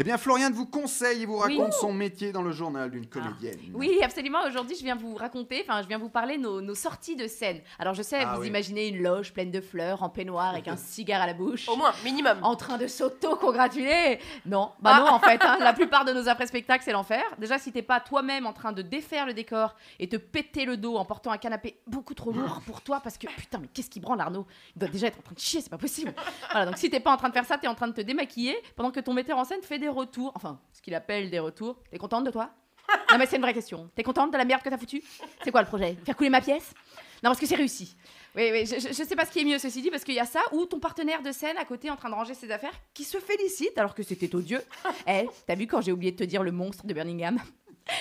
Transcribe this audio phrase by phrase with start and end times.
[0.00, 3.58] Eh bien, Floriane vous conseille et vous raconte son métier dans le journal d'une comédienne.
[3.74, 4.38] Oui, absolument.
[4.48, 7.60] Aujourd'hui, je viens vous raconter, enfin, je viens vous parler nos, nos sorties de scène.
[7.78, 8.48] Alors, je sais, Ah vous oui.
[8.48, 11.68] imaginez une loge pleine de fleurs, en peignoir, avec un cigare à la bouche.
[11.68, 12.38] Au moins, minimum.
[12.40, 16.82] En train de s'auto-congratuler Non, bah non, en fait, hein, la plupart de nos après-spectacles,
[16.82, 17.22] c'est l'enfer.
[17.36, 20.78] Déjà, si t'es pas toi-même en train de défaire le décor et te péter le
[20.78, 23.90] dos en portant un canapé beaucoup trop lourd pour toi, parce que putain, mais qu'est-ce
[23.90, 24.46] qui branle Arnaud?
[24.76, 26.14] Il doit déjà être en train de chier, c'est pas possible.
[26.52, 28.00] Voilà, donc si t'es pas en train de faire ça, t'es en train de te
[28.00, 31.38] démaquiller pendant que ton metteur en scène fait des retours, enfin, ce qu'il appelle des
[31.38, 31.76] retours.
[31.90, 32.50] T'es contente de toi?
[33.10, 33.90] Non, mais c'est une vraie question.
[33.94, 35.02] T'es contente de la merde que t'as foutue?
[35.42, 35.96] C'est quoi le projet?
[36.04, 36.72] Faire couler ma pièce?
[37.22, 37.96] Non, parce que c'est réussi.
[38.34, 40.24] Oui, oui, je, sais pas ce qui est mieux, ceci dit, parce qu'il y a
[40.24, 43.04] ça, ou ton partenaire de scène à côté en train de ranger ses affaires, qui
[43.04, 44.62] se félicite alors que c'était odieux.
[45.06, 47.38] Eh, t'as vu quand j'ai oublié de te dire le monstre de Birmingham?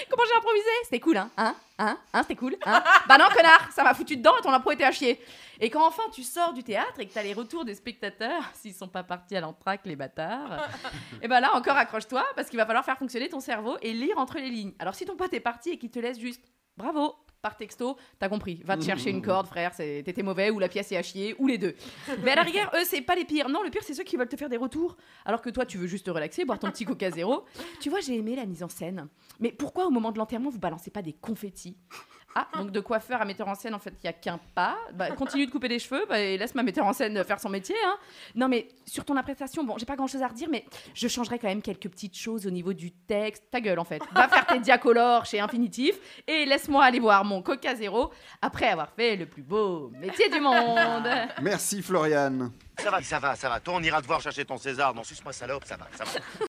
[0.10, 0.70] Comment j'ai improvisé?
[0.84, 4.18] C'était cool, hein Hein Hein Hein C'était cool Hein Bah non, connard Ça m'a foutu
[4.18, 5.20] dedans et ton impro était à chier.
[5.60, 8.74] Et quand enfin tu sors du théâtre et que t'as les retours des spectateurs, s'ils
[8.74, 10.68] sont pas partis à l'entraque, les bâtards,
[11.22, 14.18] et ben là encore accroche-toi, parce qu'il va falloir faire fonctionner ton cerveau et lire
[14.18, 14.74] entre les lignes.
[14.80, 16.42] Alors si ton pote est parti et qu'il te laisse juste
[16.78, 18.62] bravo par texto, t'as compris.
[18.66, 19.74] Va te chercher une corde, frère.
[19.74, 21.76] c'est- T'étais mauvais ou la pièce est à chier ou les deux.
[22.24, 23.48] Mais à la rigueur, eux, c'est pas les pires.
[23.50, 24.98] Non, le pire, c'est ceux qui veulent te faire des retours.
[25.26, 27.46] Alors que toi, tu veux juste te relaxer, boire ton petit coca zéro.
[27.80, 29.08] Tu vois, j'ai aimé la mise en scène.
[29.40, 31.78] Mais pourquoi au moment de l'enterrement, vous balancez pas des confettis?
[32.36, 34.78] Ah, donc de coiffeur à metteur en scène, en fait, il y a qu'un pas.
[34.94, 37.50] Bah, continue de couper des cheveux bah, et laisse ma metteur en scène faire son
[37.50, 37.76] métier.
[37.86, 37.98] hein.
[38.36, 41.40] Non, mais sur ton appréciation, bon, j'ai pas grand chose à redire, mais je changerais
[41.40, 43.46] quand même quelques petites choses au niveau du texte.
[43.52, 44.02] Ta gueule, en fait.
[44.14, 45.96] Va faire tes diacolores chez Infinitif
[46.28, 50.40] et laisse-moi aller voir mon Coca Zéro après avoir fait le plus beau métier du
[50.40, 51.08] monde.
[51.42, 52.52] Merci, Floriane.
[52.78, 53.60] Ça va, ça va, ça va.
[53.60, 54.94] Toi, on ira te voir chercher ton César.
[54.94, 56.46] Non, suce-moi salope, ça va, ça va.